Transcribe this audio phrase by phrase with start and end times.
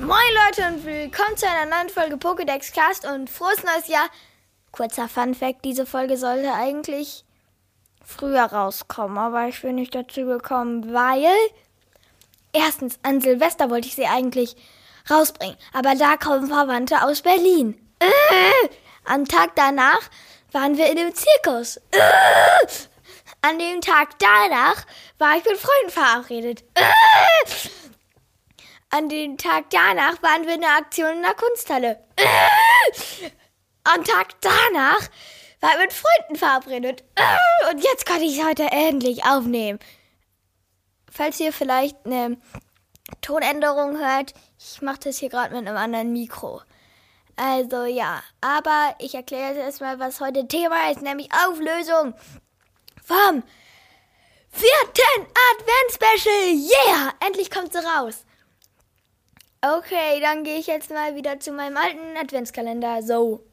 [0.00, 0.08] Moin
[0.46, 4.08] Leute und willkommen zu einer neuen Folge Pokédex Cast und frohes neues Jahr.
[4.70, 7.24] Kurzer Fun Fact, diese Folge sollte eigentlich
[8.02, 11.34] früher rauskommen, aber ich bin nicht dazu gekommen, weil
[12.54, 14.56] erstens an Silvester wollte ich sie eigentlich
[15.10, 17.78] rausbringen, aber da kommen Verwandte aus Berlin.
[17.98, 18.68] Äh,
[19.04, 20.00] am Tag danach
[20.52, 21.76] waren wir in dem Zirkus.
[21.90, 22.00] Äh,
[23.42, 24.86] an dem Tag danach
[25.18, 26.64] war ich mit Freunden verabredet.
[26.74, 26.82] Äh,
[28.92, 32.04] an dem Tag danach waren wir in der Aktion in der Kunsthalle.
[33.84, 35.08] Am Tag danach
[35.60, 37.02] war ich mit Freunden verabredet.
[37.70, 39.78] Und jetzt kann ich es heute endlich aufnehmen.
[41.10, 42.36] Falls ihr vielleicht eine
[43.22, 46.60] Tonänderung hört, ich mache das hier gerade mit einem anderen Mikro.
[47.36, 52.14] Also ja, aber ich erkläre jetzt erstmal, was heute Thema ist, nämlich Auflösung
[53.02, 53.42] vom
[54.50, 56.54] vierten Advent-Special.
[56.54, 57.14] Yeah!
[57.26, 58.26] Endlich kommt sie raus.
[59.64, 63.00] Okay, dann gehe ich jetzt mal wieder zu meinem alten Adventskalender.
[63.00, 63.44] So.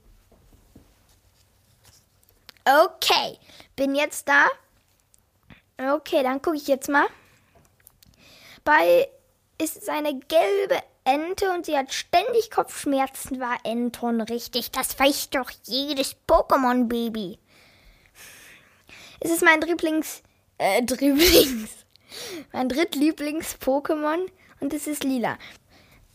[2.65, 3.38] Okay,
[3.75, 4.47] bin jetzt da.
[5.77, 7.05] Okay, dann gucke ich jetzt mal.
[8.63, 9.07] Bei
[9.59, 13.39] ist es eine gelbe Ente und sie hat ständig Kopfschmerzen.
[13.39, 14.71] War Enton richtig?
[14.71, 17.37] Das weiß doch jedes Pokémon-Baby.
[19.19, 20.23] Es ist mein Dribblings,
[20.57, 21.69] äh, Dribblings,
[22.52, 24.27] mein Drittlieblings-Pokémon
[24.59, 25.37] und es ist lila.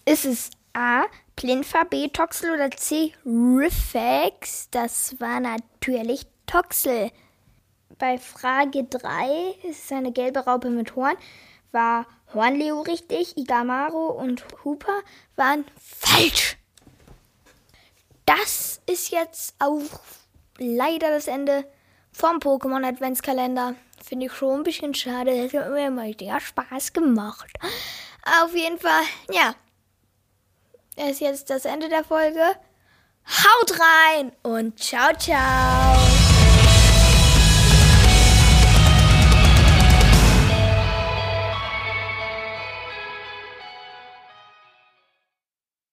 [0.05, 1.05] Ist es A.
[1.37, 2.09] Plinfa, B.
[2.09, 3.13] Toxel oder C.
[3.25, 4.69] Riffex?
[4.71, 7.11] Das war natürlich Toxel.
[7.99, 11.17] Bei Frage 3 ist es eine gelbe Raupe mit Horn.
[11.73, 13.37] War Hornleo richtig?
[13.37, 15.01] Igamaro und Hooper
[15.37, 16.59] waren falsch.
[18.27, 20.01] Das ist jetzt auch
[20.59, 21.65] leider das Ende
[22.13, 23.75] vom Pokémon Adventskalender.
[24.05, 25.45] Finde ich schon ein bisschen schade.
[25.45, 27.51] Das hat mir immer sehr Spaß gemacht.
[28.43, 29.55] Auf jeden Fall, ja,
[30.97, 32.43] ist jetzt das Ende der Folge.
[33.27, 36.24] Haut rein und ciao, ciao.